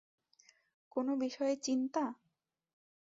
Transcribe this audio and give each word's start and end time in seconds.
কোন 0.91 1.07
বিষয়ে 1.15 1.55
চিন্তা? 1.63 2.03